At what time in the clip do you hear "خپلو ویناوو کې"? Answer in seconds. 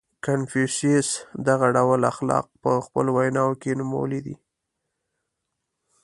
2.85-3.71